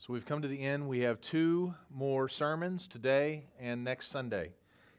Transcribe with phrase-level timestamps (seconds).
[0.00, 0.88] So we've come to the end.
[0.88, 4.54] We have two more sermons today and next Sunday,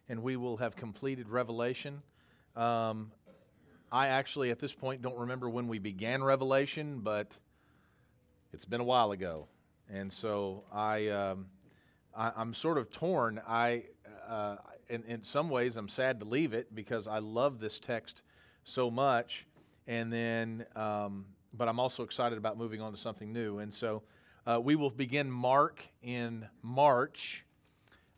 [0.07, 2.03] and we will have completed Revelation.
[2.55, 3.11] Um,
[3.91, 7.35] I actually, at this point, don't remember when we began Revelation, but
[8.53, 9.47] it's been a while ago,
[9.91, 11.47] and so I, um,
[12.15, 13.41] I am sort of torn.
[13.47, 13.85] I,
[14.29, 14.57] uh,
[14.87, 18.21] in, in some ways, I'm sad to leave it because I love this text
[18.65, 19.47] so much,
[19.87, 24.03] and then, um, but I'm also excited about moving on to something new, and so.
[24.45, 27.45] Uh, we will begin Mark in March,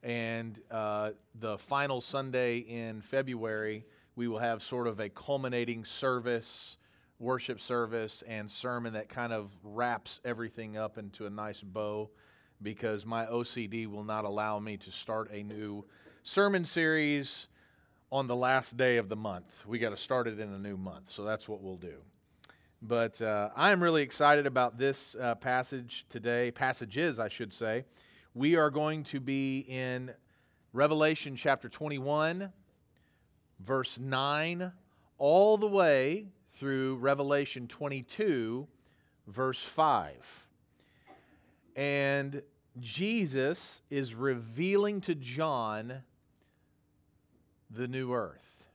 [0.01, 3.85] and uh, the final Sunday in February,
[4.15, 6.77] we will have sort of a culminating service,
[7.19, 12.09] worship service, and sermon that kind of wraps everything up into a nice bow
[12.61, 15.83] because my OCD will not allow me to start a new
[16.23, 17.47] sermon series
[18.13, 19.65] on the last day of the month.
[19.67, 21.95] We got to start it in a new month, so that's what we'll do.
[22.85, 27.85] But uh, I'm really excited about this uh, passage today, passages, I should say.
[28.33, 30.11] We are going to be in
[30.73, 32.51] Revelation chapter 21,
[33.61, 34.73] verse 9,
[35.17, 36.27] all the way
[36.57, 38.67] through Revelation 22,
[39.27, 40.47] verse 5.
[41.77, 42.41] And
[42.81, 46.03] Jesus is revealing to John
[47.71, 48.65] the new earth.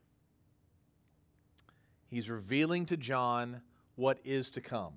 [2.07, 3.61] He's revealing to John
[3.99, 4.93] what is to come.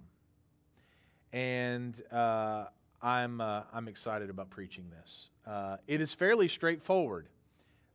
[1.33, 2.65] And uh,
[3.01, 5.29] I'm, uh, I'm excited about preaching this.
[5.45, 7.27] Uh, it is fairly straightforward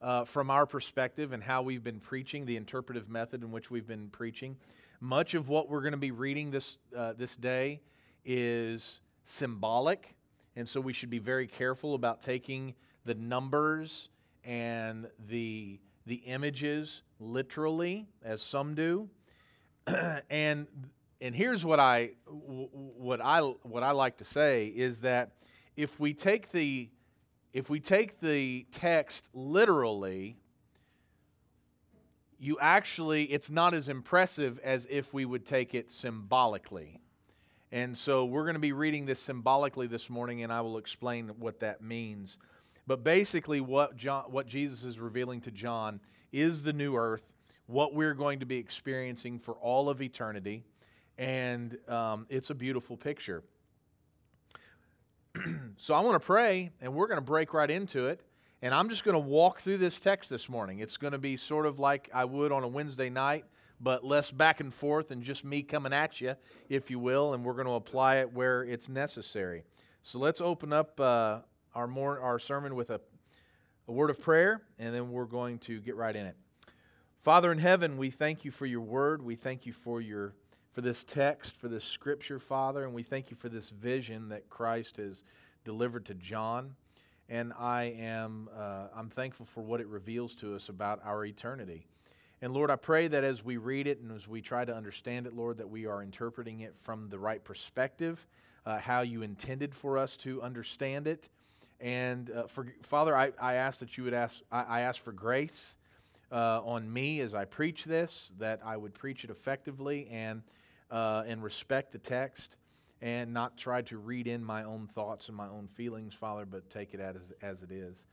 [0.03, 3.87] uh, from our perspective and how we've been preaching, the interpretive method in which we've
[3.87, 4.57] been preaching.
[5.01, 7.81] Much of what we're going to be reading this, uh, this day
[8.25, 10.17] is symbolic,
[10.57, 14.09] and so we should be very careful about taking the numbers
[14.43, 19.09] and the, the images literally, as some do.
[20.31, 20.67] and
[21.27, 25.33] and here's what I what I what I like to say is that
[25.77, 26.89] if we take the
[27.53, 30.37] if we take the text literally,
[32.39, 37.01] you actually it's not as impressive as if we would take it symbolically.
[37.73, 41.31] And so we're going to be reading this symbolically this morning and I will explain
[41.41, 42.39] what that means.
[42.87, 45.99] But basically what John what Jesus is revealing to John
[46.31, 47.33] is the new earth,
[47.67, 50.63] what we're going to be experiencing for all of eternity
[51.19, 53.43] and um, it's a beautiful picture.
[55.77, 58.21] so I want to pray, and we're going to break right into it.
[58.63, 60.79] And I'm just going to walk through this text this morning.
[60.79, 63.45] It's going to be sort of like I would on a Wednesday night,
[63.81, 66.35] but less back and forth and just me coming at you,
[66.69, 69.63] if you will, and we're going to apply it where it's necessary.
[70.03, 71.41] So let's open up uh,
[71.75, 73.01] our, more, our sermon with a,
[73.89, 76.37] a word of prayer, and then we're going to get right in it.
[77.23, 79.21] Father in heaven, we thank you for your word.
[79.21, 80.33] We thank you for your
[80.77, 84.51] for this text, for this scripture, Father, and we thank you for this vision that
[84.51, 85.25] Christ has
[85.65, 86.75] delivered to John.
[87.31, 91.87] And I am uh, I'm thankful for what it reveals to us about our eternity.
[92.43, 95.27] And Lord, I pray that as we read it and as we try to understand
[95.27, 98.27] it, Lord, that we are interpreting it from the right perspective,
[98.67, 101.31] uh, how you intended for us to understand it.
[101.81, 105.13] And uh, for Father, I, I ask that you would ask, I, I ask for
[105.13, 105.77] grace
[106.31, 110.43] uh, on me as I preach this, that I would preach it effectively and
[110.91, 112.57] uh, and respect the text
[113.03, 116.71] and not try to read in my own thoughts and my own feelings, Father, but
[116.71, 118.07] take it as, as it is.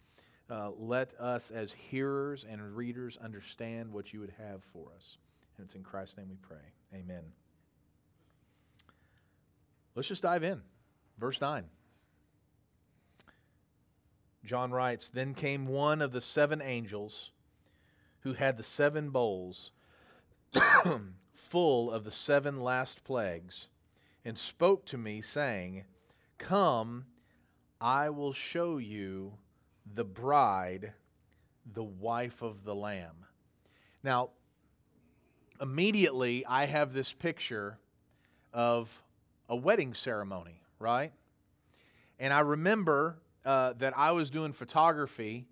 [0.50, 5.18] Uh, let us, as hearers and readers, understand what you would have for us.
[5.58, 6.58] And it's in Christ's name we pray.
[6.94, 7.24] Amen.
[9.96, 10.62] Let's just dive in.
[11.18, 11.64] Verse 9.
[14.46, 17.32] John writes Then came one of the seven angels
[18.22, 19.72] who had the seven bowls
[21.54, 23.68] full of the seven last plagues,
[24.26, 25.84] and spoke to me, saying,
[26.40, 27.06] Come,
[27.80, 29.34] I will show you
[29.94, 30.94] the bride,
[31.72, 33.28] the wife of the Lamb.
[34.02, 34.32] Now,
[35.62, 37.78] immediately I have this picture
[38.52, 39.04] of
[39.48, 41.12] a wedding ceremony, right?
[42.18, 45.46] And I remember uh, that I was doing photography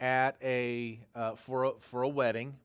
[0.00, 2.56] at a uh, for a, for a wedding,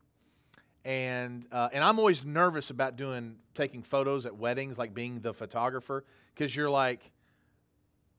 [0.85, 5.33] and uh, and I'm always nervous about doing taking photos at weddings, like being the
[5.33, 7.11] photographer, because you're like,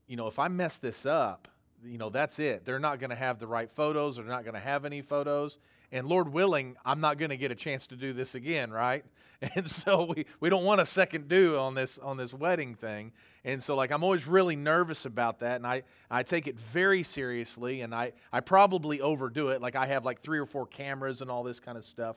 [0.07, 1.49] you know, if I mess this up,
[1.85, 2.65] you know, that's it.
[2.65, 4.17] They're not going to have the right photos.
[4.17, 5.59] They're not going to have any photos.
[5.93, 9.05] And Lord willing, I'm not going to get a chance to do this again, right?
[9.57, 13.13] And so we, we don't want a second do on this on this wedding thing.
[13.43, 15.57] And so like I'm always really nervous about that.
[15.57, 19.63] And I, I take it very seriously and I, I probably overdo it.
[19.63, 22.17] Like I have like three or four cameras and all this kind of stuff.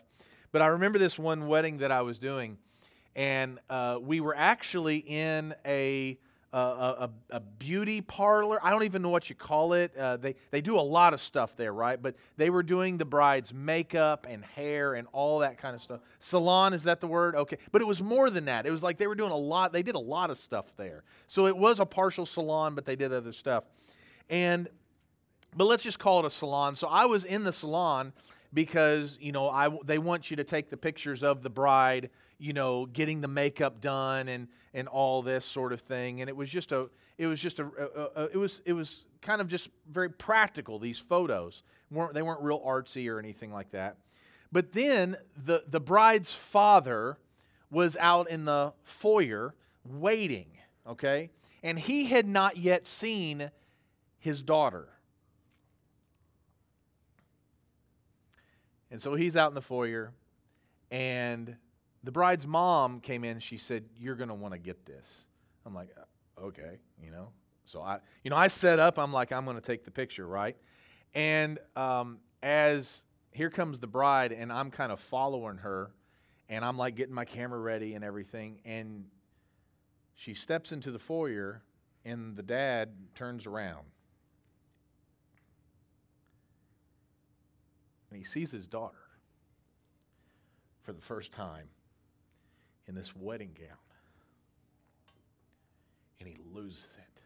[0.54, 2.60] But I remember this one wedding that I was doing,
[3.16, 6.16] and uh, we were actually in a,
[6.54, 8.60] a, a, a beauty parlor.
[8.62, 9.98] I don't even know what you call it.
[9.98, 12.00] Uh, they, they do a lot of stuff there, right?
[12.00, 16.02] But they were doing the bride's makeup and hair and all that kind of stuff.
[16.20, 17.36] Salon, is that the word?
[17.36, 17.58] Okay.
[17.72, 18.68] But it was more than that.
[18.68, 21.04] It was like they were doing a lot, they did a lot of stuff there.
[21.28, 23.64] So it was a partial salon, but they did other stuff.
[24.30, 24.70] And,
[25.58, 26.76] but let's just call it a salon.
[26.76, 28.14] So I was in the salon
[28.54, 32.10] because, you know, I, they want you to take the pictures of the bride
[32.44, 36.20] you know, getting the makeup done and and all this sort of thing.
[36.20, 39.06] And it was just a it was just a, a, a, it was it was
[39.22, 40.78] kind of just very practical.
[40.78, 43.96] These photos weren't they weren't real artsy or anything like that.
[44.52, 45.16] But then
[45.46, 47.18] the the bride's father
[47.72, 49.56] was out in the foyer
[49.86, 50.48] waiting.
[50.86, 51.30] Okay,
[51.64, 53.52] and he had not yet seen
[54.20, 54.90] his daughter.
[58.94, 60.14] And so he's out in the foyer,
[60.92, 61.56] and
[62.04, 63.40] the bride's mom came in.
[63.40, 65.26] She said, "You're going to want to get this."
[65.66, 67.30] I'm like, uh, "Okay," you know.
[67.66, 69.00] So I, you know, I set up.
[69.00, 70.56] I'm like, I'm going to take the picture, right?
[71.16, 73.02] And um, as
[73.32, 75.90] here comes the bride, and I'm kind of following her,
[76.48, 79.06] and I'm like getting my camera ready and everything, and
[80.14, 81.64] she steps into the foyer,
[82.06, 83.88] and the dad turns around,
[88.14, 89.10] and he sees his daughter
[90.84, 91.66] for the first time
[92.88, 93.78] in this wedding gown.
[96.20, 97.22] And he loses it.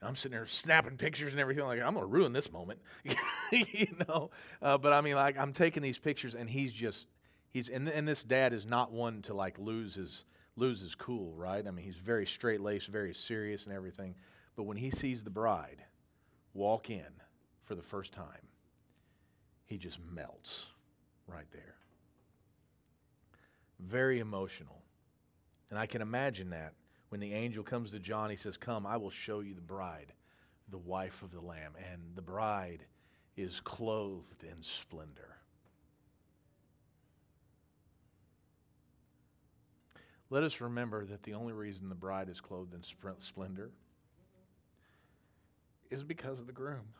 [0.00, 1.64] And I'm sitting there snapping pictures and everything.
[1.64, 2.80] Like, I'm going to ruin this moment.
[3.52, 4.30] you know?
[4.60, 7.06] Uh, but I mean, like, I'm taking these pictures and he's just,
[7.52, 10.24] he's, and, and this dad is not one to like lose his,
[10.56, 11.64] lose his cool, right?
[11.64, 14.16] I mean, he's very straight laced, very serious and everything.
[14.56, 15.84] But when he sees the bride
[16.54, 17.06] walk in
[17.70, 18.48] for the first time,
[19.66, 20.66] he just melts
[21.28, 21.76] right there
[23.86, 24.82] very emotional.
[25.70, 26.74] And I can imagine that
[27.10, 30.12] when the angel comes to John, he says, Come, I will show you the bride,
[30.70, 31.72] the wife of the Lamb.
[31.92, 32.84] And the bride
[33.36, 35.36] is clothed in splendor.
[40.28, 42.82] Let us remember that the only reason the bride is clothed in
[43.18, 43.70] splendor
[45.90, 46.94] is because of the groom.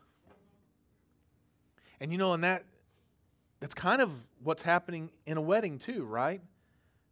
[2.01, 2.65] And you know, and that
[3.61, 4.11] that's kind of
[4.43, 6.41] what's happening in a wedding too, right?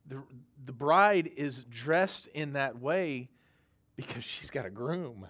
[0.09, 0.24] the,
[0.65, 3.30] the bride is dressed in that way
[3.95, 5.27] because she's got a groom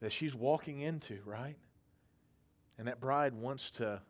[0.00, 1.56] that she's walking into, right?
[2.78, 4.00] And that bride wants to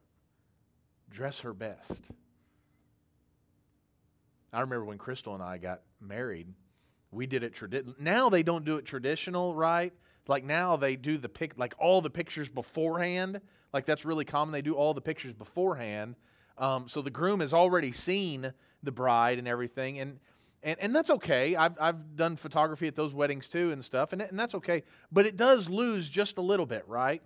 [1.11, 2.01] dress her best.
[4.53, 6.47] I remember when Crystal and I got married,
[7.11, 7.95] we did it traditional.
[7.99, 9.93] Now they don't do it traditional, right?
[10.29, 13.41] Like now they do the pic, like all the pictures beforehand.
[13.73, 14.53] Like that's really common.
[14.53, 16.15] They do all the pictures beforehand.
[16.59, 18.53] Um, so the groom has already seen
[18.83, 19.99] the bride and everything.
[19.99, 20.21] And,
[20.63, 21.57] and, and that's okay.
[21.57, 24.83] I've, I've done photography at those weddings too and stuff, and, and that's okay.
[25.11, 27.23] But it does lose just a little bit, right?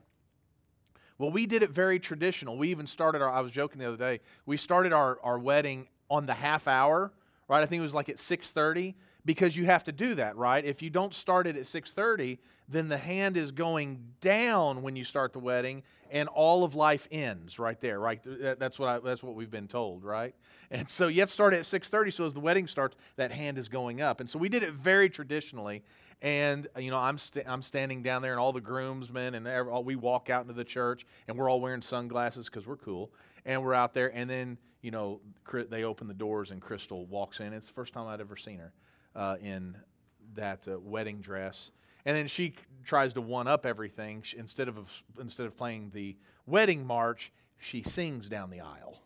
[1.18, 2.56] Well, we did it very traditional.
[2.56, 5.88] We even started our, I was joking the other day, we started our, our wedding
[6.10, 7.12] on the half hour,
[7.48, 7.62] right?
[7.62, 8.94] I think it was like at 6.30
[9.24, 10.64] because you have to do that, right?
[10.64, 12.38] If you don't start it at 6:30,
[12.72, 17.08] then the hand is going down when you start the wedding and all of life
[17.10, 18.20] ends right there, right?
[18.58, 20.34] That's what I, that's what we've been told, right?
[20.70, 23.58] And so you have to start at 6:30 so as the wedding starts that hand
[23.58, 24.20] is going up.
[24.20, 25.82] And so we did it very traditionally
[26.22, 29.48] and you know I'm i st- I'm standing down there and all the groomsmen and
[29.48, 33.10] all, we walk out into the church and we're all wearing sunglasses cuz we're cool
[33.44, 35.20] and we're out there and then you know
[35.68, 37.52] they open the doors and Crystal walks in.
[37.52, 38.72] It's the first time I'd ever seen her
[39.14, 39.76] uh, in
[40.34, 41.70] that uh, wedding dress.
[42.04, 42.54] And then she
[42.84, 44.22] tries to one up everything.
[44.22, 44.76] She, instead, of,
[45.20, 46.16] instead of playing the
[46.46, 49.00] wedding march, she sings down the aisle.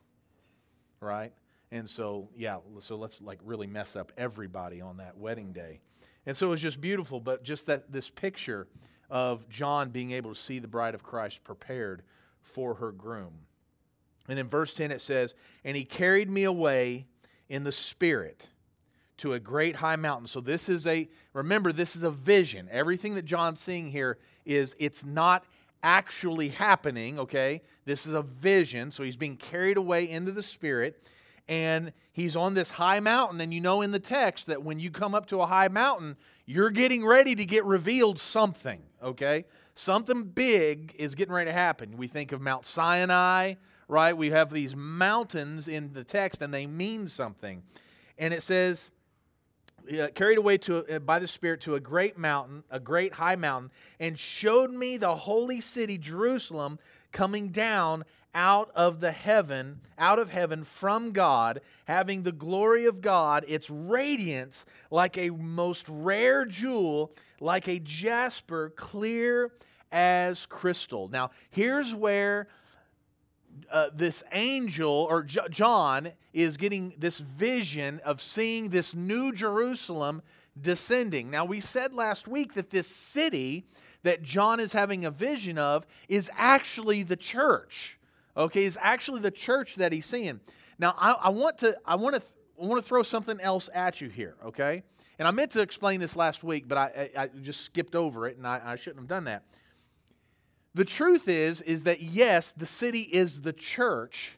[1.00, 1.32] Right?
[1.70, 5.80] And so, yeah, so let's like really mess up everybody on that wedding day.
[6.24, 8.66] And so it was just beautiful, but just that this picture
[9.10, 12.02] of John being able to see the bride of Christ prepared
[12.40, 13.32] for her groom.
[14.28, 15.34] And in verse 10 it says,
[15.64, 17.06] And he carried me away
[17.48, 18.48] in the spirit
[19.18, 20.26] to a great high mountain.
[20.26, 22.68] So this is a remember this is a vision.
[22.70, 25.44] Everything that John's seeing here is it's not
[25.82, 27.62] actually happening, okay?
[27.84, 28.90] This is a vision.
[28.90, 31.02] So he's being carried away into the spirit
[31.48, 34.90] and he's on this high mountain and you know in the text that when you
[34.90, 39.44] come up to a high mountain, you're getting ready to get revealed something, okay?
[39.74, 41.96] Something big is getting ready to happen.
[41.96, 43.54] We think of Mount Sinai,
[43.88, 44.16] right?
[44.16, 47.62] We have these mountains in the text and they mean something.
[48.18, 48.90] And it says
[49.92, 53.36] uh, carried away to, uh, by the Spirit to a great mountain, a great high
[53.36, 56.78] mountain, and showed me the holy city, Jerusalem,
[57.12, 63.00] coming down out of the heaven, out of heaven from God, having the glory of
[63.00, 69.52] God, its radiance like a most rare jewel, like a jasper, clear
[69.90, 71.08] as crystal.
[71.08, 72.48] Now, here's where
[73.70, 80.22] uh, this angel or J- John is getting this vision of seeing this new Jerusalem
[80.60, 81.30] descending.
[81.30, 83.66] Now, we said last week that this city
[84.02, 87.96] that John is having a vision of is actually the church
[88.36, 90.40] okay, is actually the church that he's seeing.
[90.78, 92.22] Now, I, I want to, I want to,
[92.60, 94.82] I want to throw something else at you here, okay?
[95.18, 98.26] And I meant to explain this last week, but I, I, I just skipped over
[98.26, 99.44] it, and I, I shouldn't have done that.
[100.76, 104.36] The truth is, is that yes, the city is the church,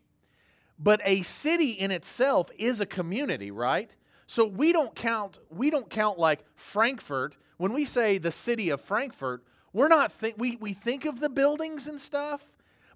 [0.78, 3.92] but a city in itself is a community, right?
[4.28, 7.37] So we don't count, we don't count like Frankfurt.
[7.57, 9.42] When we say the city of Frankfurt,
[9.73, 12.45] we're not we, we think of the buildings and stuff,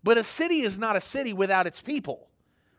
[0.04, 2.28] but a city is not a city without its people,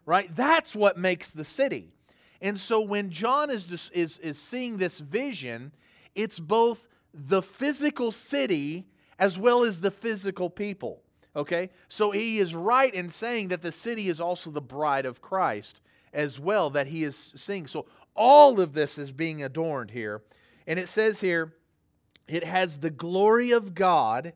[0.06, 0.34] right?
[0.34, 1.92] That's what makes the city.
[2.40, 5.74] And so when John is, is, is seeing this vision,
[6.16, 8.86] it's both the physical city
[9.24, 11.02] as well as the physical people.
[11.34, 11.70] Okay?
[11.88, 15.80] So he is right in saying that the city is also the bride of Christ
[16.12, 17.66] as well, that he is seeing.
[17.66, 17.86] So
[18.18, 20.24] all of this is being adorned here.
[20.68, 21.54] And it says here,
[22.28, 24.34] it has the glory of God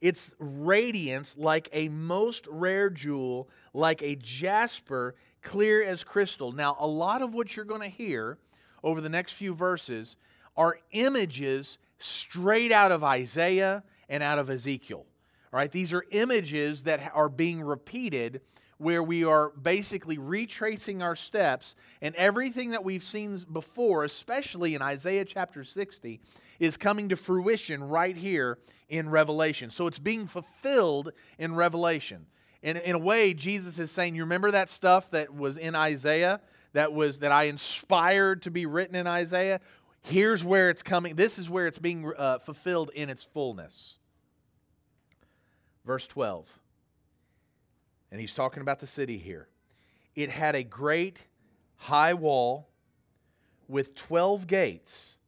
[0.00, 6.52] its radiance like a most rare jewel, like a jasper, clear as crystal.
[6.52, 8.38] Now, a lot of what you're going to hear
[8.84, 10.14] over the next few verses
[10.56, 15.06] are images straight out of Isaiah and out of Ezekiel.
[15.50, 18.42] Right, these are images that are being repeated
[18.78, 24.82] where we are basically retracing our steps and everything that we've seen before, especially in
[24.82, 26.20] Isaiah chapter 60,
[26.60, 29.70] is coming to fruition right here in Revelation.
[29.70, 32.26] So it's being fulfilled in Revelation.
[32.62, 36.40] And in a way, Jesus is saying, You remember that stuff that was in Isaiah,
[36.72, 39.60] that was that I inspired to be written in Isaiah?
[40.02, 41.16] Here's where it's coming.
[41.16, 43.98] This is where it's being uh, fulfilled in its fullness.
[45.84, 46.58] Verse 12.
[48.10, 49.48] And he's talking about the city here.
[50.14, 51.18] It had a great
[51.76, 52.68] high wall
[53.68, 55.18] with 12 gates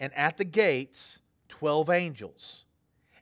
[0.00, 2.64] and at the gates, 12 angels.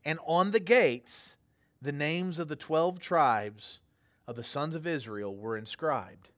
[0.04, 1.36] And on the gates,
[1.80, 3.80] the names of the 12 tribes
[4.26, 6.28] of the sons of Israel were inscribed.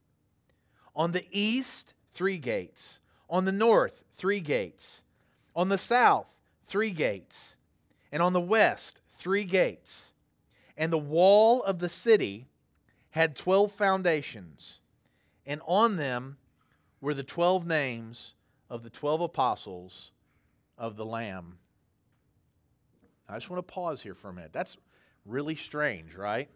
[0.94, 3.00] On the east, three gates.
[3.28, 5.02] On the north, three gates.
[5.54, 6.28] On the south,
[6.66, 7.56] three gates.
[8.10, 10.12] And on the west, three gates.
[10.76, 12.46] And the wall of the city
[13.10, 14.78] had 12 foundations,
[15.46, 16.36] and on them
[17.00, 18.34] were the 12 names
[18.70, 20.12] of the 12 apostles
[20.76, 21.58] of the Lamb.
[23.28, 24.52] I just want to pause here for a minute.
[24.52, 24.76] That's
[25.26, 26.48] really strange, right?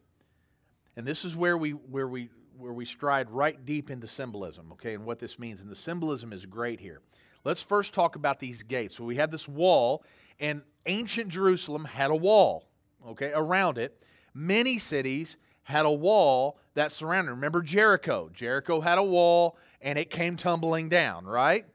[0.97, 2.31] And this is where we where we
[2.63, 5.61] where we stride right deep into symbolism, okay, and what this means.
[5.61, 7.01] And the symbolism is great here.
[7.45, 8.97] Let's first talk about these gates.
[8.97, 10.05] So we have this wall,
[10.39, 12.69] and ancient Jerusalem had a wall,
[13.09, 14.01] okay, around it.
[14.33, 17.33] Many cities had a wall that surrounded.
[17.33, 18.31] Remember Jericho?
[18.33, 21.67] Jericho had a wall, and it came tumbling down, right?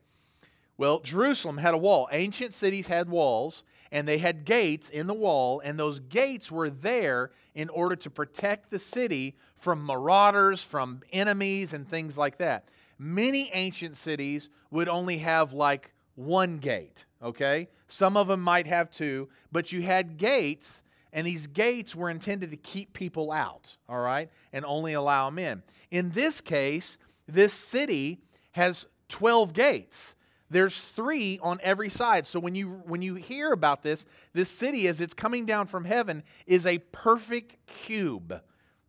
[0.78, 2.08] Well, Jerusalem had a wall.
[2.12, 6.70] Ancient cities had walls, and they had gates in the wall, and those gates were
[6.70, 12.70] there in order to protect the city from marauders, from enemies, and things like that.
[13.00, 17.68] Many ancient cities would only have like one gate, okay?
[17.88, 20.82] Some of them might have two, but you had gates,
[21.14, 25.40] and these gates were intended to keep people out, all right, and only allow them
[25.40, 25.64] in.
[25.90, 28.20] In this case, this city
[28.52, 30.16] has 12 gates.
[30.50, 32.26] There's three on every side.
[32.26, 35.86] So when you when you hear about this, this city as it's coming down from
[35.86, 38.42] heaven is a perfect cube.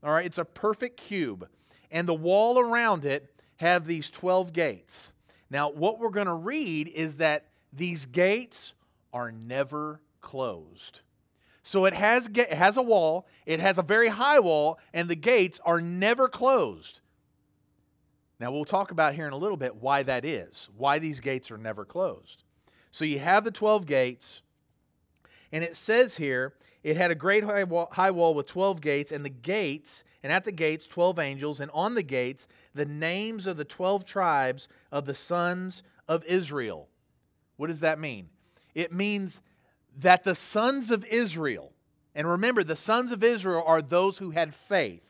[0.02, 1.48] All right, it's a perfect cube.
[1.90, 5.12] And the wall around it have these 12 gates.
[5.50, 8.72] Now, what we're going to read is that these gates
[9.12, 11.00] are never closed.
[11.62, 15.16] So it has, it has a wall, it has a very high wall, and the
[15.16, 17.00] gates are never closed.
[18.40, 21.50] Now, we'll talk about here in a little bit why that is, why these gates
[21.50, 22.44] are never closed.
[22.92, 24.42] So, you have the 12 gates,
[25.50, 26.54] and it says here
[26.84, 30.32] it had a great high wall, high wall with 12 gates, and the gates, and
[30.32, 34.68] at the gates, 12 angels, and on the gates, the names of the 12 tribes
[34.92, 36.88] of the sons of Israel.
[37.56, 38.28] What does that mean?
[38.74, 39.40] It means
[39.98, 41.72] that the sons of Israel,
[42.14, 45.02] and remember, the sons of Israel are those who had faith,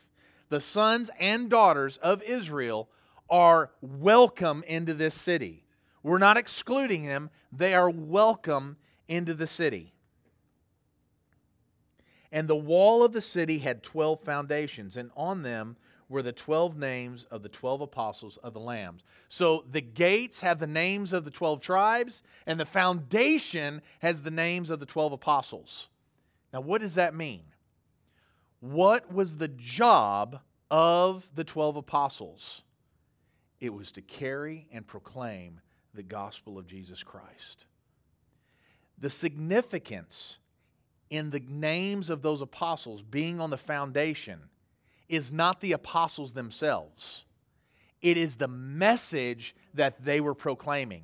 [0.49, 2.89] the sons and daughters of Israel
[3.31, 5.65] are welcome into this city.
[6.03, 8.77] We're not excluding them, they are welcome
[9.09, 9.93] into the city.
[12.31, 15.77] And the wall of the city had 12 foundations, and on them
[16.09, 19.03] were the 12 names of the 12 apostles of the Lambs.
[19.29, 24.31] So the gates have the names of the 12 tribes, and the foundation has the
[24.31, 25.89] names of the 12 apostles.
[26.53, 27.43] Now, what does that mean?
[28.61, 32.63] What was the job of the 12 apostles?
[33.61, 35.61] It was to carry and proclaim
[35.95, 37.67] the gospel of Jesus Christ.
[38.99, 40.38] The significance
[41.11, 44.41] in the names of those apostles being on the foundation
[45.09, 47.25] is not the apostles themselves,
[48.00, 51.03] it is the message that they were proclaiming.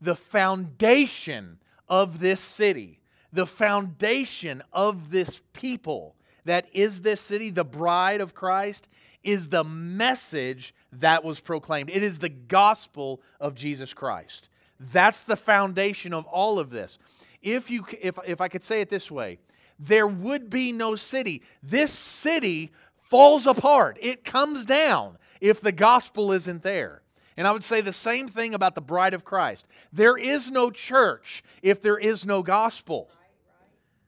[0.00, 1.58] The foundation
[1.88, 3.00] of this city,
[3.32, 8.88] the foundation of this people that is this city, the bride of Christ,
[9.22, 11.90] is the message that was proclaimed.
[11.90, 14.48] It is the gospel of Jesus Christ.
[14.78, 16.98] That's the foundation of all of this.
[17.42, 19.38] If, you, if, if I could say it this way,
[19.78, 21.42] there would be no city.
[21.62, 22.70] This city
[23.02, 27.02] falls apart, it comes down if the gospel isn't there.
[27.36, 29.66] And I would say the same thing about the bride of Christ.
[29.92, 33.10] There is no church if there is no gospel.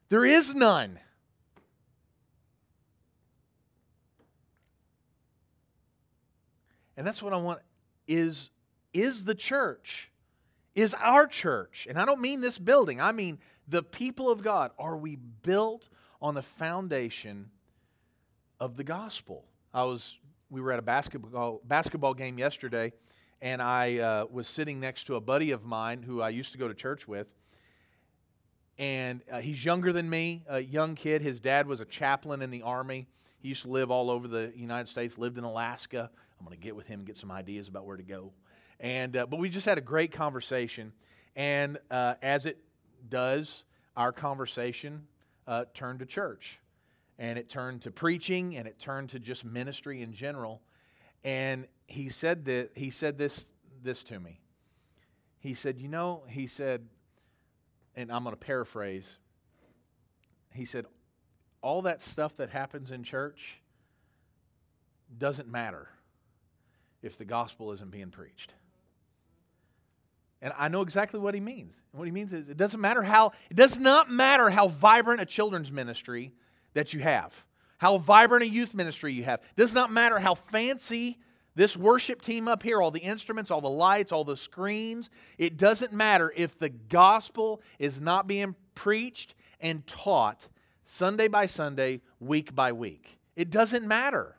[0.09, 0.99] There is none.
[6.97, 7.59] And that's what I want
[8.07, 8.49] is
[8.93, 10.11] is the church
[10.73, 11.87] is our church.
[11.89, 12.99] And I don't mean this building.
[12.99, 14.71] I mean the people of God.
[14.79, 15.89] Are we built
[16.21, 17.51] on the foundation
[18.59, 19.45] of the gospel?
[19.73, 20.17] I was
[20.49, 22.93] we were at a basketball basketball game yesterday
[23.41, 26.57] and I uh, was sitting next to a buddy of mine who I used to
[26.57, 27.27] go to church with.
[28.79, 31.21] And uh, he's younger than me, a young kid.
[31.21, 33.07] His dad was a chaplain in the army.
[33.39, 36.63] He used to live all over the United States, lived in Alaska, I'm going to
[36.63, 38.31] get with him and get some ideas about where to go.
[38.79, 40.93] And uh, but we just had a great conversation,
[41.35, 42.59] and uh, as it
[43.09, 43.65] does,
[43.95, 45.07] our conversation
[45.47, 46.59] uh, turned to church,
[47.17, 50.61] and it turned to preaching, and it turned to just ministry in general.
[51.23, 53.45] And he said that he said this
[53.81, 54.39] this to me.
[55.39, 56.87] He said, "You know," he said,
[57.95, 59.17] and I'm going to paraphrase.
[60.53, 60.85] He said,
[61.63, 63.59] "All that stuff that happens in church
[65.17, 65.89] doesn't matter."
[67.07, 68.53] If the gospel isn't being preached.
[70.41, 71.73] And I know exactly what he means.
[71.91, 75.19] And what he means is it doesn't matter how, it does not matter how vibrant
[75.19, 76.33] a children's ministry
[76.73, 77.43] that you have,
[77.79, 79.39] how vibrant a youth ministry you have.
[79.39, 81.17] It does not matter how fancy
[81.55, 85.09] this worship team up here, all the instruments, all the lights, all the screens.
[85.39, 90.47] It doesn't matter if the gospel is not being preached and taught
[90.85, 93.17] Sunday by Sunday, week by week.
[93.35, 94.36] It doesn't matter.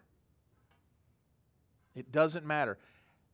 [1.98, 2.78] It doesn't matter.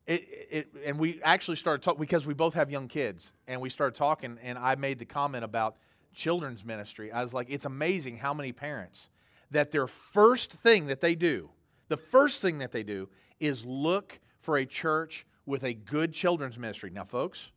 [0.07, 3.71] It, it, and we actually started talking because we both have young kids, and we
[3.71, 5.77] started talking, and I made the comment about
[6.15, 7.11] children's ministry.
[7.11, 9.09] I was like, it's amazing how many parents
[9.51, 11.51] that their first thing that they do,
[11.89, 13.09] the first thing that they do
[13.41, 16.91] is look for a church with a good children's ministry.
[16.91, 17.51] Now, folks,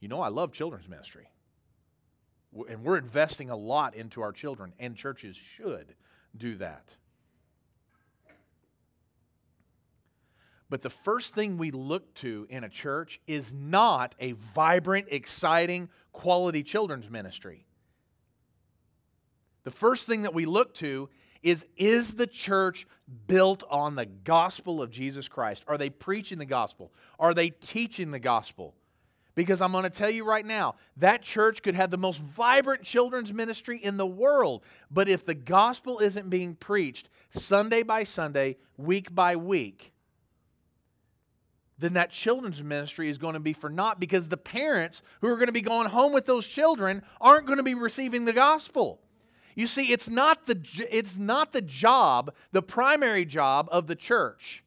[0.00, 1.28] you know I love children's ministry.
[2.68, 5.94] And we're investing a lot into our children, and churches should
[6.36, 6.94] do that.
[10.70, 15.88] But the first thing we look to in a church is not a vibrant, exciting,
[16.12, 17.66] quality children's ministry.
[19.64, 21.08] The first thing that we look to
[21.42, 22.86] is is the church
[23.26, 25.62] built on the gospel of Jesus Christ?
[25.68, 26.92] Are they preaching the gospel?
[27.18, 28.74] Are they teaching the gospel?
[29.34, 32.84] Because I'm going to tell you right now, that church could have the most vibrant
[32.84, 34.62] children's ministry in the world.
[34.90, 39.92] But if the gospel isn't being preached Sunday by Sunday, week by week,
[41.78, 45.36] then that children's ministry is going to be for naught because the parents who are
[45.36, 49.00] going to be going home with those children aren't going to be receiving the gospel.
[49.56, 50.60] You see, it's not the,
[50.90, 54.64] it's not the job, the primary job of the church.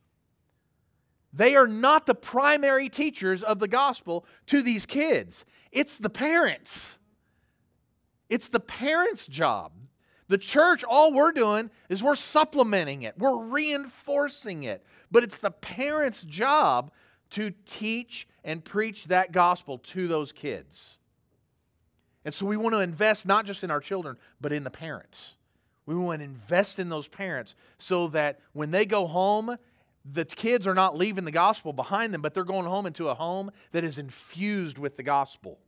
[1.34, 5.46] They are not the primary teachers of the gospel to these kids.
[5.72, 6.98] It's the parents.
[8.30, 9.72] It's the parents' job.
[10.28, 14.86] The church, all we're doing is we're supplementing it, we're reinforcing it.
[15.10, 16.92] But it's the parents' job
[17.32, 20.98] to teach and preach that gospel to those kids.
[22.26, 25.36] And so we want to invest not just in our children, but in the parents.
[25.86, 29.58] We want to invest in those parents so that when they go home,
[30.04, 33.14] the kids are not leaving the gospel behind them, but they're going home into a
[33.14, 35.60] home that is infused with the gospel.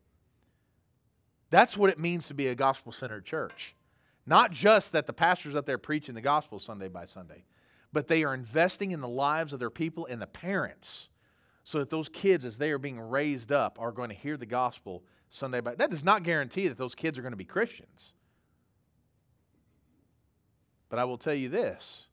[1.50, 3.76] That's what it means to be a gospel centered church.
[4.26, 7.44] Not just that the pastor's up there preaching the gospel Sunday by Sunday,
[7.92, 11.10] but they are investing in the lives of their people and the parents
[11.64, 14.46] so that those kids, as they are being raised up, are going to hear the
[14.46, 18.14] gospel Sunday by That does not guarantee that those kids are going to be Christians.
[20.90, 22.08] But I will tell you this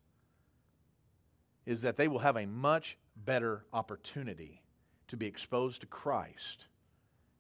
[1.64, 4.62] is that they will have a much better opportunity
[5.08, 6.66] to be exposed to Christ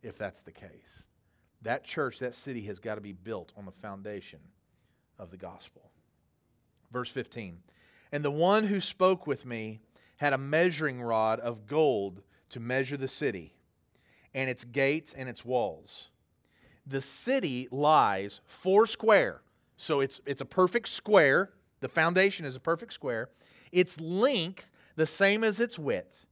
[0.02, 1.04] if that's the case.
[1.62, 4.40] That church, that city has got to be built on the foundation
[5.18, 5.90] of the gospel.
[6.92, 7.58] Verse 15
[8.12, 9.80] And the one who spoke with me
[10.16, 13.54] had a measuring rod of gold to measure the city,
[14.34, 16.08] and its gates and its walls.
[16.86, 19.42] The city lies four square,
[19.76, 21.50] so it's, it's a perfect square.
[21.80, 23.28] The foundation is a perfect square.
[23.72, 26.26] Its length, the same as its width.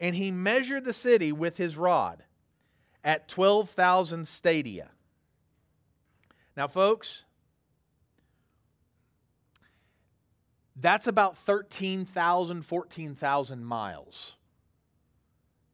[0.00, 2.24] And he measured the city with his rod
[3.04, 4.90] at 12,000 stadia.
[6.56, 7.24] Now, folks,
[10.80, 14.34] that's about 13,000, 14,000 miles.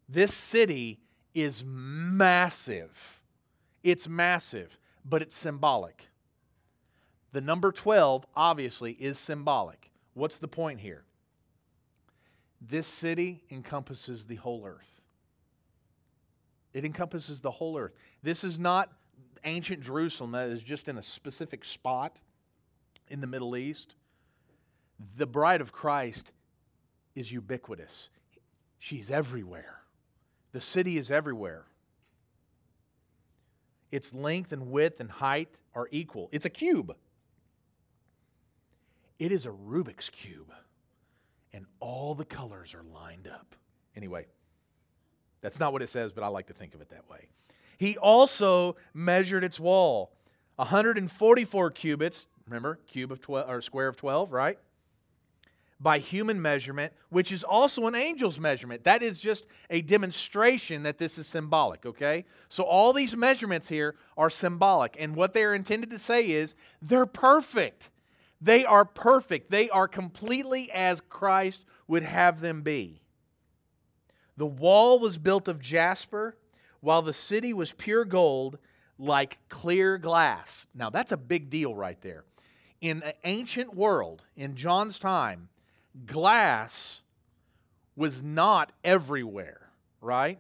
[0.09, 1.01] This city
[1.35, 3.21] is massive.
[3.83, 6.07] It's massive, but it's symbolic.
[7.33, 9.91] The number 12, obviously, is symbolic.
[10.15, 11.05] What's the point here?
[12.61, 15.01] This city encompasses the whole earth.
[16.73, 17.93] It encompasses the whole earth.
[18.23, 18.91] This is not
[19.45, 22.21] ancient Jerusalem that is just in a specific spot
[23.09, 23.97] in the Middle East.
[25.17, 26.33] The bride of Christ
[27.15, 28.11] is ubiquitous,
[28.79, 29.81] she's everywhere.
[30.53, 31.65] The city is everywhere.
[33.91, 36.29] Its length and width and height are equal.
[36.33, 36.95] It's a cube.
[39.19, 40.53] It is a Rubik's Cube,
[41.53, 43.55] and all the colors are lined up.
[43.97, 44.27] Anyway,
[45.41, 47.29] that's not what it says, but I like to think of it that way.
[47.79, 50.13] He also measured its wall
[50.57, 52.27] 144 cubits.
[52.47, 54.59] Remember, cube of 12 or square of 12, right?
[55.85, 58.85] By human measurement, which is also an angel's measurement.
[58.85, 62.25] That is just a demonstration that this is symbolic, okay?
[62.49, 64.97] So all these measurements here are symbolic.
[64.99, 67.91] And what they are intended to say is they're perfect.
[68.41, 69.51] They are perfect.
[69.51, 73.03] They are completely as Christ would have them be.
[74.39, 76.39] The wall was built of jasper,
[76.81, 78.57] while the city was pure gold,
[78.99, 80.67] like clear glass.
[80.75, 82.25] Now, that's a big deal right there.
[82.81, 85.51] In an ancient world, in John's time,
[86.07, 87.01] glass
[87.97, 90.39] was not everywhere, right?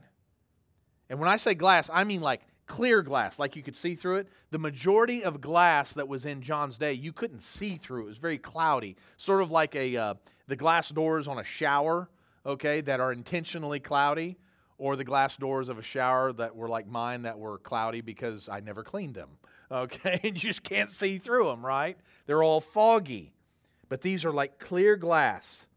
[1.08, 4.16] And when I say glass, I mean like clear glass, like you could see through
[4.16, 4.28] it.
[4.50, 8.04] The majority of glass that was in John's day, you couldn't see through.
[8.04, 10.14] It was very cloudy, sort of like a uh,
[10.46, 12.08] the glass doors on a shower,
[12.44, 14.36] okay, that are intentionally cloudy,
[14.78, 18.48] or the glass doors of a shower that were like mine that were cloudy because
[18.48, 19.30] I never cleaned them,
[19.70, 21.96] okay, and you just can't see through them, right?
[22.26, 23.33] They're all foggy
[23.94, 25.68] but these are like clear glass.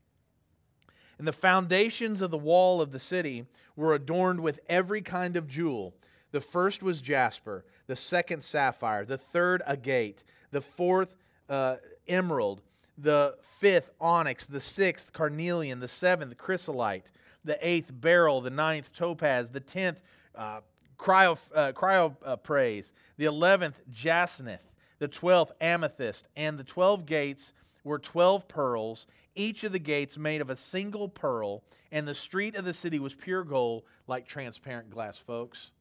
[1.19, 5.47] And the foundations of the wall of the city were adorned with every kind of
[5.47, 5.93] jewel.
[6.31, 11.15] The first was jasper, the second sapphire, the third agate, the fourth
[11.47, 11.75] uh,
[12.07, 12.63] emerald,
[12.97, 17.11] the fifth onyx, the sixth carnelian, the seventh chrysolite,
[17.45, 20.01] the eighth beryl, the ninth topaz, the tenth
[20.33, 20.61] uh,
[20.97, 27.53] cryo, uh, chrysoprase, the eleventh jacinth, the twelfth amethyst, and the twelve gates
[27.87, 32.55] were 12 pearls, each of the gates made of a single pearl, and the street
[32.55, 35.71] of the city was pure gold like transparent glass, folks.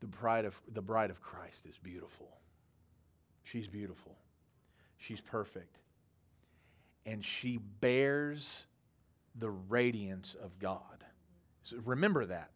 [0.00, 2.28] The bride of, the bride of Christ is beautiful.
[3.42, 4.16] She's beautiful.
[4.98, 5.78] She's perfect.
[7.06, 8.66] And she bears
[9.34, 11.04] the radiance of God.
[11.62, 12.50] So remember that.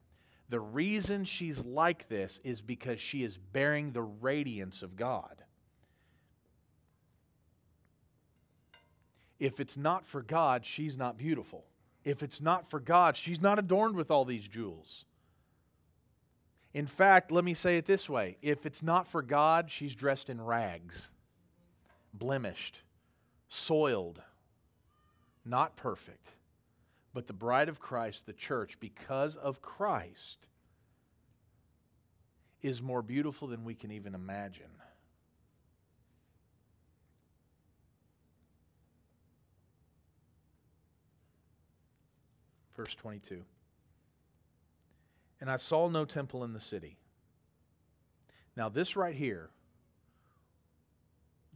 [0.49, 5.37] The reason she's like this is because she is bearing the radiance of God.
[9.39, 11.65] If it's not for God, she's not beautiful.
[12.05, 15.05] If it's not for God, she's not adorned with all these jewels.
[16.75, 20.29] In fact, let me say it this way if it's not for God, she's dressed
[20.31, 21.11] in rags,
[22.13, 22.83] blemished,
[23.49, 24.21] soiled,
[25.45, 26.29] not perfect.
[27.15, 30.49] But the bride of Christ, the church, because of Christ,
[32.63, 34.67] is more beautiful than we can even imagine.
[42.79, 43.43] Verse 22.
[45.41, 46.97] And I saw no temple in the city.
[48.57, 49.51] Now, this right here,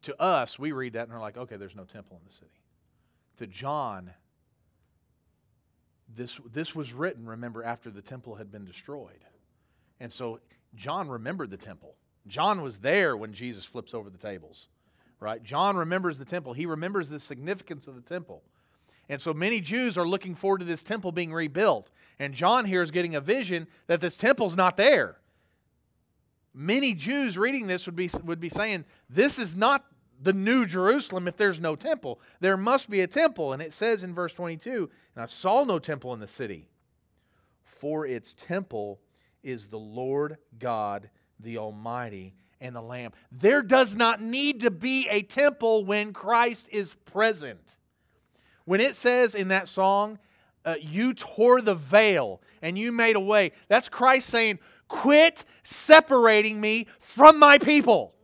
[0.03, 2.51] to us, we read that and we're like, okay, there's no temple in the city.
[3.39, 4.11] To John,
[6.13, 9.25] this, this was written, remember, after the temple had been destroyed.
[10.01, 10.41] And so
[10.75, 11.95] John remembered the temple.
[12.27, 14.67] John was there when Jesus flips over the tables,
[15.21, 15.41] right?
[15.41, 16.53] John remembers the temple.
[16.53, 18.43] He remembers the significance of the temple.
[19.09, 21.91] And so many Jews are looking forward to this temple being rebuilt.
[22.19, 25.17] And John here is getting a vision that this temple's not there.
[26.55, 29.87] Many Jews reading this would be, would be saying, This is not
[30.23, 32.21] the new Jerusalem if there's no temple?
[32.41, 33.53] There must be a temple.
[33.53, 36.69] And it says in verse 22 And I saw no temple in the city,
[37.63, 39.01] for its temple
[39.43, 41.11] is the Lord God,
[41.41, 43.13] the Almighty, and the Lamb.
[43.33, 47.79] There does not need to be a temple when Christ is present.
[48.65, 50.19] When it says in that song,
[50.65, 56.61] uh, you tore the veil and you made a way, that's Christ saying, Quit separating
[56.61, 58.15] me from my people.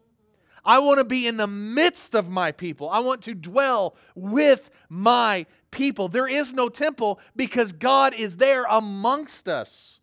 [0.64, 2.90] I want to be in the midst of my people.
[2.90, 6.08] I want to dwell with my people.
[6.08, 10.00] There is no temple because God is there amongst us.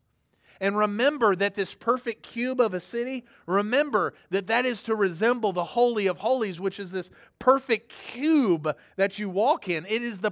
[0.60, 5.52] And remember that this perfect cube of a city, remember that that is to resemble
[5.52, 9.86] the Holy of Holies, which is this perfect cube that you walk in.
[9.86, 10.32] It is the,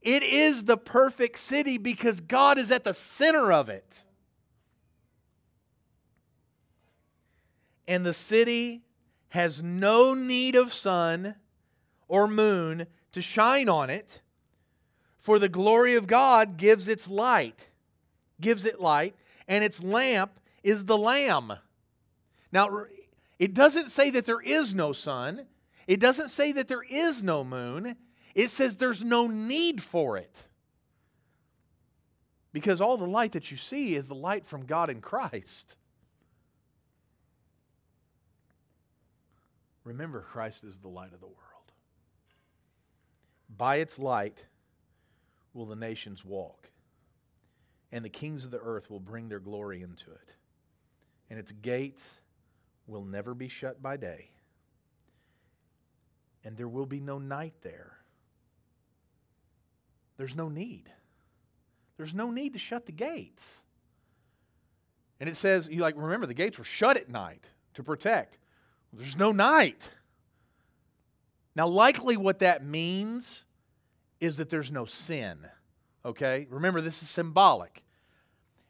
[0.00, 4.04] it is the perfect city because God is at the center of it.
[7.86, 8.84] And the city
[9.30, 11.34] has no need of sun
[12.08, 14.20] or moon to shine on it,
[15.18, 17.68] for the glory of God gives its light,
[18.40, 19.14] gives it light,
[19.48, 21.52] and its lamp is the Lamb.
[22.52, 22.84] Now,
[23.38, 25.46] it doesn't say that there is no sun,
[25.86, 27.96] it doesn't say that there is no moon,
[28.34, 30.46] it says there's no need for it.
[32.52, 35.76] Because all the light that you see is the light from God in Christ.
[39.84, 41.36] Remember, Christ is the light of the world.
[43.56, 44.44] By its light
[45.54, 46.70] will the nations walk,
[47.92, 50.34] and the kings of the earth will bring their glory into it.
[51.28, 52.16] And its gates
[52.86, 54.30] will never be shut by day,
[56.44, 57.92] and there will be no night there.
[60.16, 60.90] There's no need.
[61.96, 63.62] There's no need to shut the gates.
[65.20, 68.38] And it says, you like remember the gates were shut at night to protect.
[68.92, 69.90] There's no night.
[71.54, 73.44] Now, likely what that means
[74.18, 75.46] is that there's no sin.
[76.04, 76.46] Okay?
[76.50, 77.82] Remember, this is symbolic,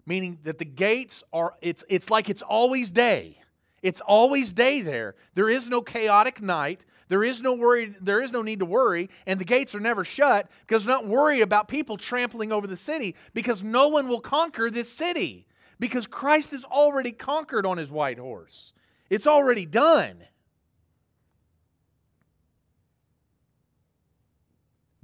[0.07, 3.39] meaning that the gates are, it's, it's like it's always day.
[3.83, 5.15] It's always day there.
[5.35, 6.85] There is no chaotic night.
[7.09, 10.05] There is no worry, there is no need to worry, and the gates are never
[10.05, 14.71] shut because not worry about people trampling over the city because no one will conquer
[14.71, 15.47] this city
[15.81, 18.73] because Christ has already conquered on his white horse.
[19.09, 20.19] It's already done.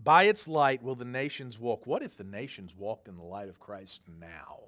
[0.07, 1.85] By its light will the nations walk.
[1.85, 4.61] What if the nations walked in the light of Christ now?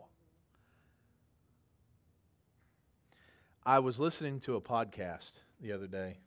[3.65, 6.19] I was listening to a podcast the other day,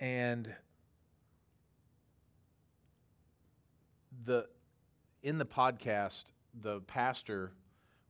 [0.00, 0.50] and
[4.24, 4.46] the
[5.22, 6.24] in the podcast,
[6.62, 7.52] the pastor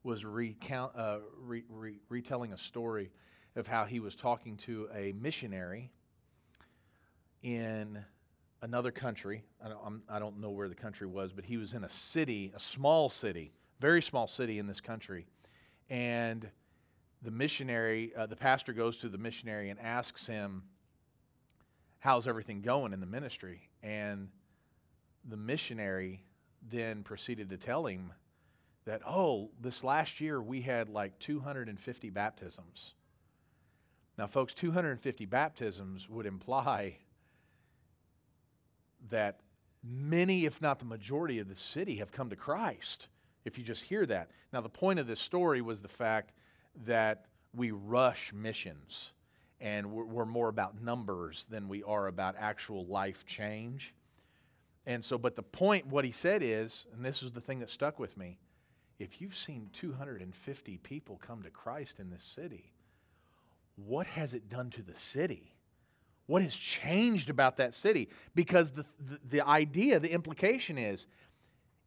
[0.04, 3.10] was recount, uh, re, re, retelling a story
[3.56, 5.90] of how he was talking to a missionary
[7.42, 8.04] in
[8.62, 9.44] another country.
[9.62, 11.84] I don't, I'm, I do not know where the country was, but he was in
[11.84, 15.26] a city, a small city, very small city in this country.
[15.90, 16.48] And
[17.20, 20.62] the missionary, uh, the pastor goes to the missionary and asks him,
[21.98, 23.68] How's everything going in the ministry?
[23.82, 24.28] And
[25.28, 26.24] the missionary
[26.68, 28.12] then proceeded to tell him
[28.86, 32.94] that, oh, this last year we had like 250 baptisms.
[34.18, 36.96] Now, folks, 250 baptisms would imply
[39.10, 39.40] that
[39.82, 43.08] many, if not the majority of the city, have come to Christ,
[43.44, 44.30] if you just hear that.
[44.52, 46.32] Now, the point of this story was the fact
[46.84, 49.12] that we rush missions
[49.60, 53.94] and we're, more about numbers than we are about actual life change.
[54.86, 57.70] And so, but the point, what he said is, and this is the thing that
[57.70, 58.38] stuck with me
[58.98, 62.72] if you've seen 250 people come to Christ in this city,
[63.76, 65.54] what has it done to the city?
[66.26, 68.08] What has changed about that city?
[68.34, 71.06] Because the, the, the, idea, the implication is,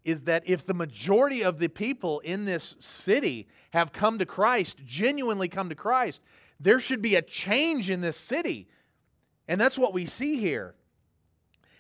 [0.04, 4.78] is that if the majority of the people in this city have come to Christ,
[4.86, 6.22] genuinely come to Christ,
[6.60, 8.68] there should be a change in this city.
[9.48, 10.76] And that's what we see here.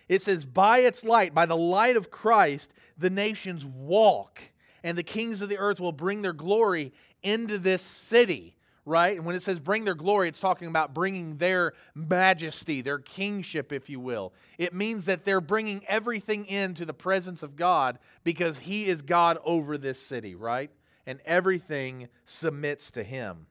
[0.07, 4.41] It says, By its light, by the light of Christ, the nations walk
[4.83, 9.17] and the kings of the earth will bring their glory into this city, right?
[9.17, 13.71] And when it says bring their glory, it's talking about bringing their majesty, their kingship,
[13.71, 14.33] if you will.
[14.57, 19.37] It means that they're bringing everything into the presence of God because He is God
[19.43, 20.71] over this city, right?
[21.05, 23.47] And everything submits to Him.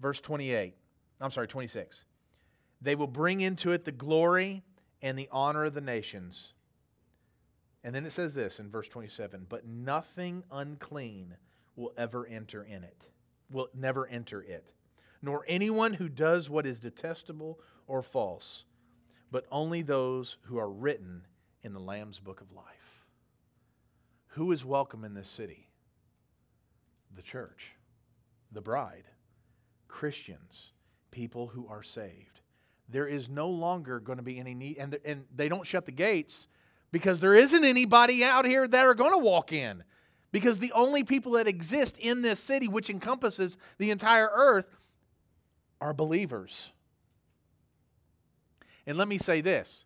[0.00, 0.74] Verse 28,
[1.20, 2.04] I'm sorry, 26.
[2.80, 4.62] They will bring into it the glory
[5.02, 6.54] and the honor of the nations
[7.82, 11.36] and then it says this in verse 27 But nothing unclean
[11.76, 13.08] will ever enter in it,
[13.50, 14.72] will never enter it.
[15.22, 18.64] nor anyone who does what is detestable or false,
[19.30, 21.26] but only those who are written
[21.62, 23.04] in the Lamb's book of life.
[24.28, 25.68] Who is welcome in this city?
[27.14, 27.72] The church,
[28.52, 29.04] the bride,
[29.88, 30.72] Christians,
[31.10, 32.40] people who are saved.
[32.88, 35.92] There is no longer going to be any need, and, and they don't shut the
[35.92, 36.48] gates
[36.92, 39.84] because there isn't anybody out here that are going to walk in.
[40.32, 44.76] Because the only people that exist in this city, which encompasses the entire earth,
[45.80, 46.70] are believers.
[48.86, 49.84] And let me say this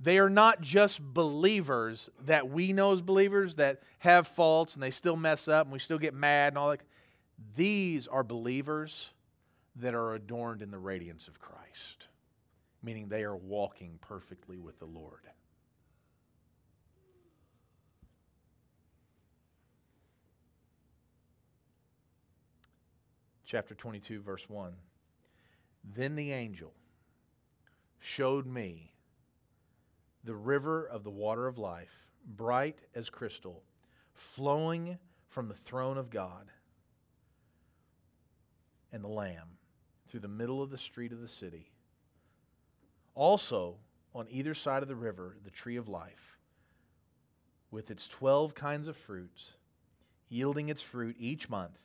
[0.00, 4.90] they are not just believers that we know as believers that have faults and they
[4.90, 6.80] still mess up and we still get mad and all that.
[7.56, 9.10] These are believers
[9.76, 12.08] that are adorned in the radiance of Christ,
[12.82, 15.22] meaning they are walking perfectly with the Lord.
[23.48, 24.74] Chapter 22, verse 1.
[25.96, 26.74] Then the angel
[27.98, 28.92] showed me
[30.22, 33.62] the river of the water of life, bright as crystal,
[34.12, 34.98] flowing
[35.30, 36.50] from the throne of God
[38.92, 39.56] and the Lamb
[40.08, 41.70] through the middle of the street of the city.
[43.14, 43.76] Also,
[44.14, 46.36] on either side of the river, the tree of life,
[47.70, 49.52] with its 12 kinds of fruits,
[50.28, 51.78] yielding its fruit each month.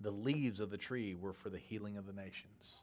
[0.00, 2.74] The leaves of the tree were for the healing of the nations.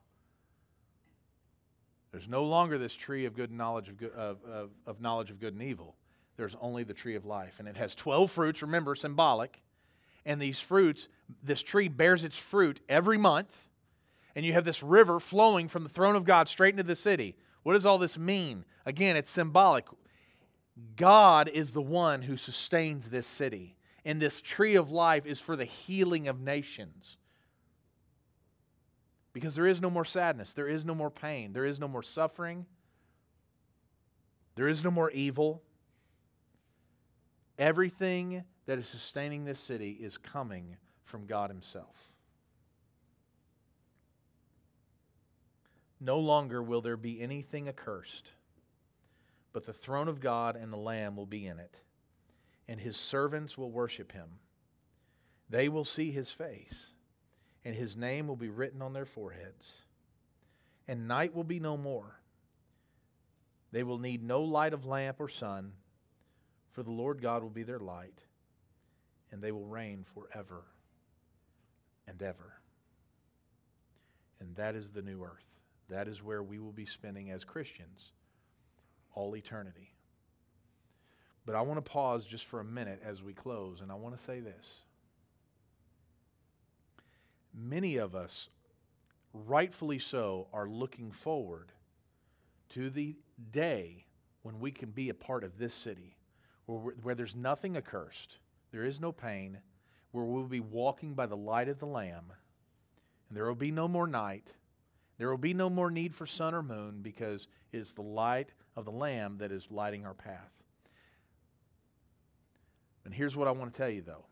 [2.12, 5.40] There's no longer this tree of good knowledge of, good, of, of, of knowledge of
[5.40, 5.96] good and evil.
[6.36, 7.56] There's only the tree of life.
[7.60, 9.62] And it has 12 fruits, remember, symbolic.
[10.26, 11.08] And these fruits,
[11.44, 13.56] this tree bears its fruit every month.
[14.36, 17.36] And you have this river flowing from the throne of God straight into the city.
[17.64, 18.66] What does all this mean?
[18.86, 19.86] Again, it's symbolic.
[20.96, 23.77] God is the one who sustains this city.
[24.08, 27.18] And this tree of life is for the healing of nations.
[29.34, 32.02] Because there is no more sadness, there is no more pain, there is no more
[32.02, 32.66] suffering,
[34.56, 35.62] there is no more evil.
[37.60, 42.10] Everything that is sustaining this city is coming from God Himself.
[46.00, 48.32] No longer will there be anything accursed,
[49.52, 51.82] but the throne of God and the Lamb will be in it,
[52.68, 54.40] and His servants will worship Him.
[55.50, 56.92] They will see His face
[57.68, 59.82] and his name will be written on their foreheads.
[60.88, 62.22] And night will be no more.
[63.74, 65.74] They will need no light of lamp or sun,
[66.72, 68.22] for the Lord God will be their light,
[69.34, 70.64] and they will reign forever
[72.08, 72.54] and ever.
[74.40, 75.44] And that is the new earth.
[75.90, 78.14] That is where we will be spending as Christians
[79.14, 79.97] all eternity.
[81.48, 84.18] But I want to pause just for a minute as we close, and I want
[84.18, 84.82] to say this
[87.58, 88.50] many of us,
[89.34, 91.72] rightfully so, are looking forward
[92.70, 93.16] to the
[93.52, 94.06] day
[94.44, 96.18] when we can be a part of this city
[96.66, 98.38] where, where there's nothing accursed,
[98.74, 99.58] there is no pain,
[100.12, 102.34] where we'll be walking by the light of the Lamb,
[103.30, 104.54] and there will be no more night.
[105.18, 108.50] There will be no more need for sun or moon because it is the light
[108.76, 110.57] of the Lamb that is lighting our path.
[113.08, 114.26] And here's what I want to tell you, though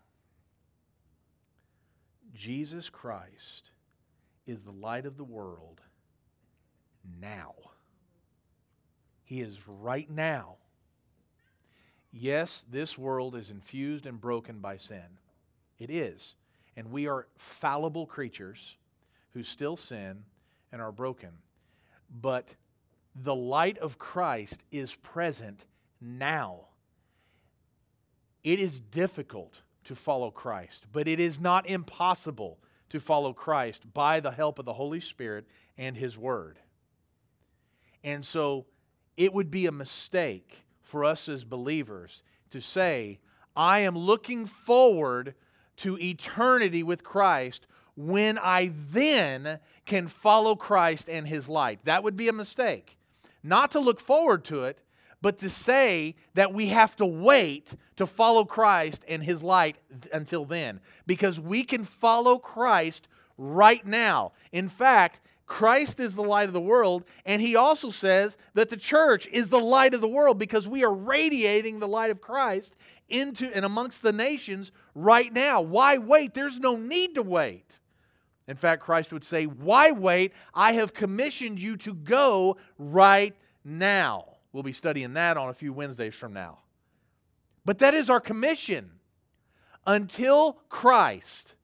[2.33, 3.71] Jesus Christ
[4.45, 5.79] is the light of the world
[7.21, 7.53] now.
[9.23, 10.55] He is right now.
[12.11, 15.19] Yes, this world is infused and broken by sin.
[15.79, 16.35] It is.
[16.75, 18.75] And we are fallible creatures
[19.33, 20.25] who still sin
[20.73, 21.29] and are broken.
[22.21, 22.49] But
[23.15, 25.63] the light of Christ is present
[26.01, 26.65] now.
[28.45, 30.85] It is difficult to follow Christ.
[30.93, 35.45] But it is not impossible to follow Christ by the help of the Holy Spirit
[35.77, 36.59] and His Word.
[38.03, 38.67] And so
[39.17, 43.19] it would be a mistake for us as believers to say,
[43.57, 45.33] I am looking forward
[45.77, 51.79] to eternity with Christ when I then can follow Christ and His light.
[51.85, 52.97] That would be a mistake.
[53.41, 54.79] Not to look forward to it,
[55.25, 59.75] but to say that we have to wait to follow Christ and his light
[60.13, 60.81] until then.
[61.07, 64.33] Because we can follow Christ right now.
[64.51, 68.77] In fact, Christ is the light of the world, and he also says that the
[68.77, 72.75] church is the light of the world because we are radiating the light of Christ
[73.09, 75.59] into and amongst the nations right now.
[75.59, 76.35] Why wait?
[76.35, 77.79] There's no need to wait.
[78.47, 80.33] In fact, Christ would say, Why wait?
[80.53, 84.34] I have commissioned you to go right now.
[84.55, 86.59] We'll be studying that on a few Wednesdays from now.
[87.65, 88.89] But that is our commission.
[89.85, 91.55] Until Christ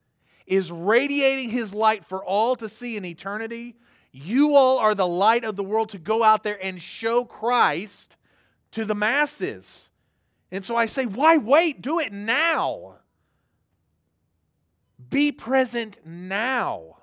[0.46, 3.78] is radiating his light for all to see in eternity,
[4.12, 8.18] you all are the light of the world to go out there and show Christ
[8.72, 9.90] to the masses.
[10.52, 11.82] And so I say, why wait?
[11.82, 12.96] Do it now.
[15.10, 16.98] Be present now.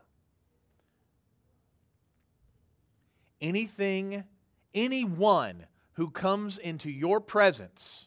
[3.40, 4.24] Anything,
[4.74, 5.64] anyone
[5.98, 8.06] who comes into your presence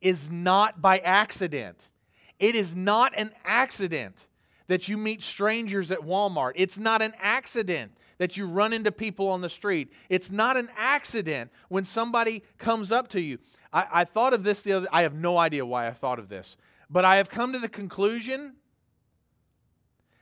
[0.00, 1.90] is not by accident.
[2.38, 4.26] It is not an accident
[4.68, 6.52] that you meet strangers at Walmart.
[6.54, 9.92] It's not an accident that you run into people on the street.
[10.08, 13.38] It's not an accident when somebody comes up to you.
[13.70, 16.30] I, I thought of this the other I have no idea why I thought of
[16.30, 16.56] this,
[16.88, 18.54] but I have come to the conclusion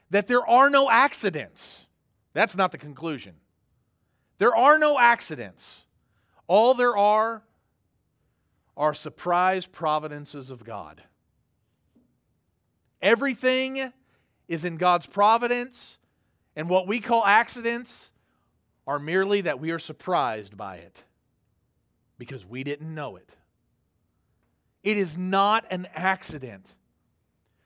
[0.09, 1.85] that there are no accidents.
[2.33, 3.35] That's not the conclusion.
[4.37, 5.85] There are no accidents.
[6.47, 7.43] All there are
[8.75, 11.01] are surprise providences of God.
[13.01, 13.91] Everything
[14.47, 15.97] is in God's providence,
[16.55, 18.11] and what we call accidents
[18.85, 21.03] are merely that we are surprised by it
[22.17, 23.35] because we didn't know it.
[24.83, 26.75] It is not an accident.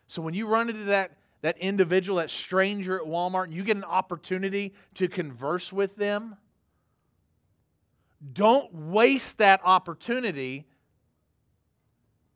[0.08, 3.78] So when you run into that, that individual, that stranger at Walmart, and you get
[3.78, 6.36] an opportunity to converse with them,
[8.34, 10.68] don't waste that opportunity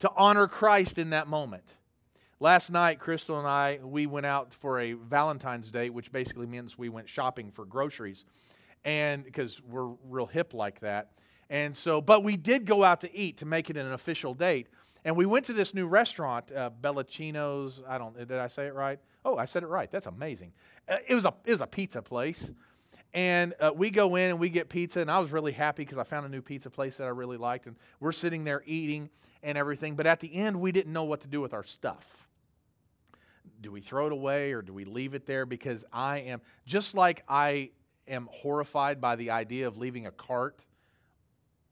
[0.00, 1.74] to honor Christ in that moment.
[2.38, 6.76] Last night, Crystal and I, we went out for a Valentine's date, which basically means
[6.76, 8.26] we went shopping for groceries.
[8.84, 11.12] And because we're real hip like that.
[11.48, 14.68] And so, but we did go out to eat to make it an official date.
[15.04, 17.80] And we went to this new restaurant, uh, Bellacino's.
[17.88, 18.98] I don't, did I say it right?
[19.24, 19.90] Oh, I said it right.
[19.90, 20.52] That's amazing.
[20.88, 22.50] Uh, it, was a, it was a pizza place.
[23.14, 25.98] And uh, we go in and we get pizza, and I was really happy because
[25.98, 27.66] I found a new pizza place that I really liked.
[27.66, 29.08] And we're sitting there eating
[29.42, 29.96] and everything.
[29.96, 32.26] But at the end, we didn't know what to do with our stuff
[33.60, 35.46] do we throw it away or do we leave it there?
[35.46, 37.70] Because I am, just like I
[38.06, 40.64] am horrified by the idea of leaving a cart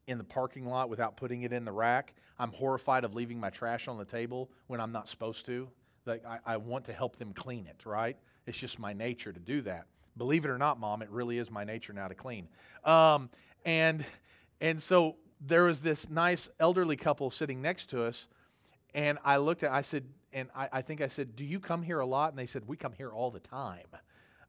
[0.07, 3.51] in the parking lot without putting it in the rack, I'm horrified of leaving my
[3.51, 5.68] trash on the table when I'm not supposed to.
[6.05, 8.16] Like, I, I want to help them clean it, right?
[8.47, 9.87] It's just my nature to do that.
[10.17, 12.49] Believe it or not, mom, it really is my nature now to clean.
[12.85, 13.31] Um,
[13.65, 14.05] and,
[14.61, 18.29] and so there was this nice elderly couple sitting next to us,
[18.95, 21.83] and I looked at, I said, and I, I, think I said, Do you come
[21.83, 22.31] here a lot?
[22.31, 23.87] And they said, We come here all the time.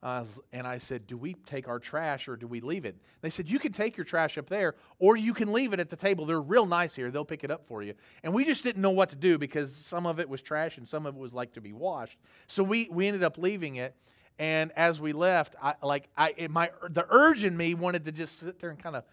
[0.03, 2.95] Uh, and I said, Do we take our trash or do we leave it?
[3.21, 5.89] They said, You can take your trash up there or you can leave it at
[5.89, 6.25] the table.
[6.25, 7.09] They're real nice here.
[7.09, 7.93] They'll pick it up for you.
[8.23, 10.87] And we just didn't know what to do because some of it was trash and
[10.87, 12.17] some of it was like to be washed.
[12.47, 13.95] So we, we ended up leaving it.
[14.37, 18.39] And as we left, I, like I, my, the urge in me wanted to just
[18.39, 19.03] sit there and kind of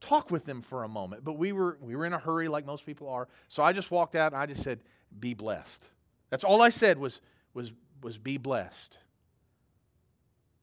[0.00, 1.24] talk with them for a moment.
[1.24, 3.28] But we were, we were in a hurry like most people are.
[3.48, 4.80] So I just walked out and I just said,
[5.18, 5.90] Be blessed.
[6.30, 7.20] That's all I said was,
[7.52, 7.72] was,
[8.02, 8.98] was be blessed.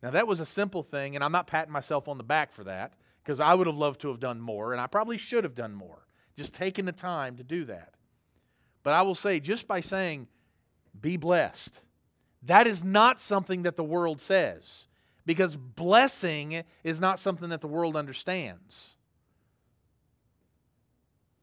[0.01, 2.63] Now, that was a simple thing, and I'm not patting myself on the back for
[2.65, 2.93] that
[3.24, 5.74] because I would have loved to have done more, and I probably should have done
[5.74, 6.05] more.
[6.36, 7.95] Just taking the time to do that.
[8.84, 10.28] But I will say, just by saying,
[10.99, 11.82] be blessed,
[12.44, 14.88] that is not something that the world says
[15.26, 18.98] because blessing is not something that the world understands.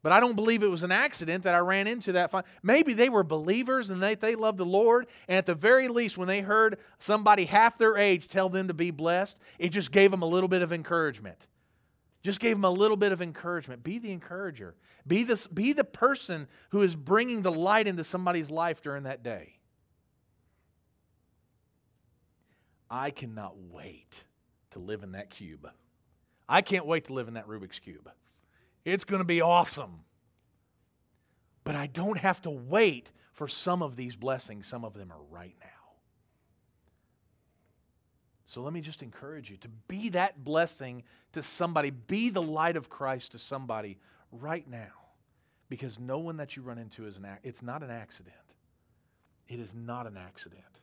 [0.05, 2.31] But I don't believe it was an accident that I ran into that.
[2.61, 5.07] Maybe they were believers and they, they loved the Lord.
[5.27, 8.73] And at the very least, when they heard somebody half their age tell them to
[8.75, 11.47] be blessed, it just gave them a little bit of encouragement.
[12.21, 13.83] Just gave them a little bit of encouragement.
[13.83, 14.75] Be the encourager.
[15.07, 19.23] Be, this, be the person who is bringing the light into somebody's life during that
[19.23, 19.54] day.
[22.89, 24.23] I cannot wait
[24.71, 25.67] to live in that cube.
[26.47, 28.09] I can't wait to live in that Rubik's Cube.
[28.83, 30.01] It's going to be awesome.
[31.63, 34.67] But I don't have to wait for some of these blessings.
[34.67, 35.67] Some of them are right now.
[38.45, 42.77] So let me just encourage you to be that blessing to somebody, be the light
[42.77, 43.97] of Christ to somebody
[44.31, 44.91] right now.
[45.67, 48.35] Because no one that you run into is an it's not an accident.
[49.47, 50.81] It is not an accident,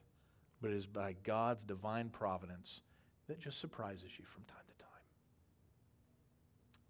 [0.63, 2.81] but it is by God's divine providence
[3.29, 5.03] that just surprises you from time to time.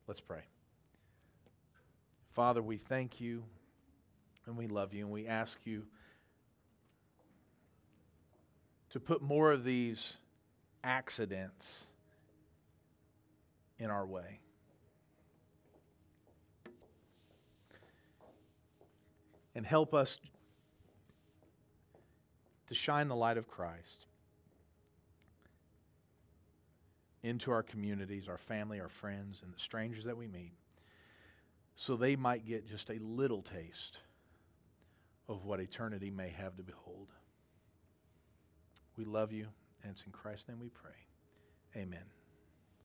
[0.06, 0.42] Let's pray.
[2.32, 3.42] Father, we thank you
[4.46, 5.84] and we love you and we ask you
[8.90, 10.16] to put more of these
[10.84, 11.86] accidents
[13.78, 14.40] in our way.
[19.54, 20.18] And help us
[22.68, 24.06] to shine the light of Christ
[27.22, 30.52] into our communities, our family, our friends, and the strangers that we meet
[31.76, 33.98] so they might get just a little taste
[35.28, 37.08] of what eternity may have to behold.
[38.96, 39.46] We love you,
[39.82, 40.90] and it's in Christ's name we pray.
[41.76, 42.04] Amen.